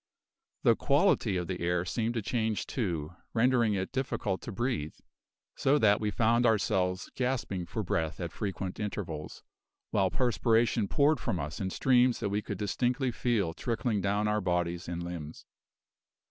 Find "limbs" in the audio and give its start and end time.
15.03-15.45